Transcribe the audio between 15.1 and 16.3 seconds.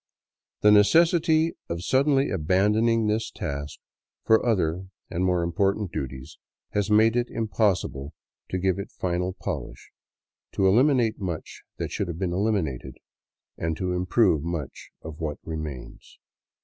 what remains.